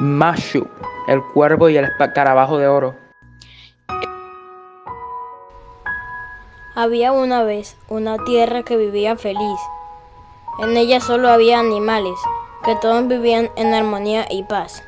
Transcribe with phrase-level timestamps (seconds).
[0.00, 0.66] Mashu,
[1.08, 2.94] el cuervo y el escarabajo de oro.
[6.74, 9.60] Había una vez una tierra que vivía feliz.
[10.62, 12.14] En ella solo había animales,
[12.64, 14.82] que todos vivían en armonía y paz.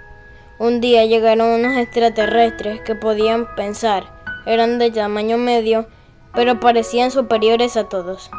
[0.58, 4.04] Un día llegaron unos extraterrestres que podían pensar,
[4.46, 5.86] eran de tamaño medio,
[6.34, 8.30] pero parecían superiores a todos.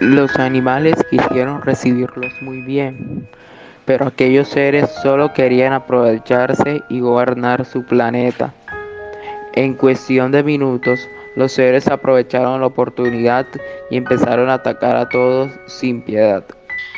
[0.00, 3.28] Los animales quisieron recibirlos muy bien,
[3.84, 8.54] pero aquellos seres solo querían aprovecharse y gobernar su planeta.
[9.54, 13.46] En cuestión de minutos, los seres aprovecharon la oportunidad
[13.90, 16.44] y empezaron a atacar a todos sin piedad.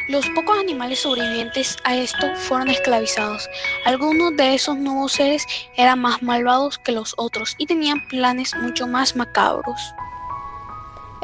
[0.09, 3.49] Los pocos animales sobrevivientes a esto fueron esclavizados.
[3.87, 8.87] Algunos de esos nuevos seres eran más malvados que los otros y tenían planes mucho
[8.87, 9.81] más macabros.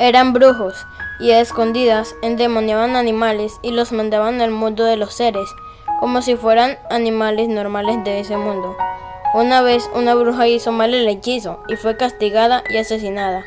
[0.00, 0.86] Eran brujos
[1.18, 5.46] y a escondidas endemoniaban animales y los mandaban al mundo de los seres,
[6.00, 8.78] como si fueran animales normales de ese mundo.
[9.34, 13.45] Una vez una bruja hizo mal el hechizo y fue castigada y asesinada.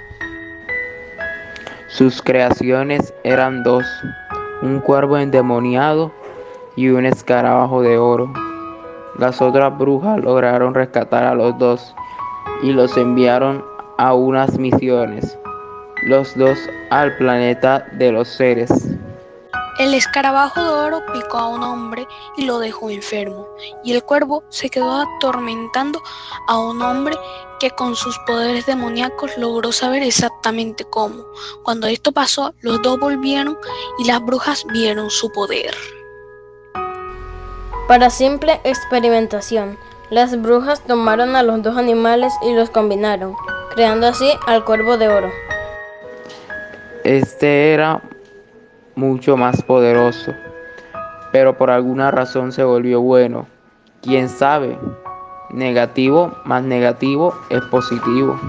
[1.87, 3.83] Sus creaciones eran dos,
[4.61, 6.11] un cuervo endemoniado
[6.75, 8.31] y un escarabajo de oro.
[9.17, 11.95] Las otras brujas lograron rescatar a los dos
[12.61, 13.65] y los enviaron
[13.97, 15.39] a unas misiones,
[16.05, 16.57] los dos
[16.89, 18.69] al planeta de los seres.
[19.79, 23.47] El escarabajo de oro picó a un hombre y lo dejó enfermo,
[23.83, 25.99] y el cuervo se quedó atormentando
[26.47, 27.15] a un hombre
[27.59, 31.25] que con sus poderes demoníacos logró saber exactamente cómo.
[31.63, 33.57] Cuando esto pasó, los dos volvieron
[33.97, 35.73] y las brujas vieron su poder.
[37.87, 39.77] Para simple experimentación,
[40.11, 43.35] las brujas tomaron a los dos animales y los combinaron,
[43.73, 45.31] creando así al cuervo de oro.
[47.03, 48.01] Este era
[48.95, 50.33] mucho más poderoso,
[51.33, 53.45] pero por alguna razón se volvió bueno.
[54.01, 54.77] ¿Quién sabe?
[55.49, 58.39] Negativo más negativo es positivo.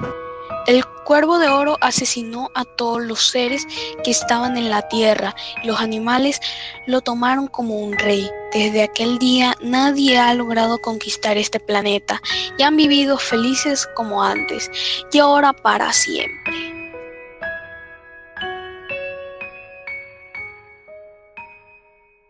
[0.69, 3.67] El cuervo de oro asesinó a todos los seres
[4.05, 6.41] que estaban en la tierra y los animales
[6.87, 8.31] lo tomaron como un rey.
[8.53, 12.23] Desde aquel día nadie ha logrado conquistar este planeta
[12.57, 14.71] y han vivido felices como antes
[15.13, 16.64] y ahora para siempre.